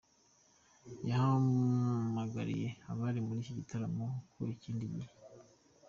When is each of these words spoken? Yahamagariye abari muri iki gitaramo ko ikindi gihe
Yahamagariye 1.09 2.67
abari 2.91 3.19
muri 3.27 3.39
iki 3.43 3.53
gitaramo 3.59 4.05
ko 4.33 4.41
ikindi 4.55 4.85
gihe 4.93 5.11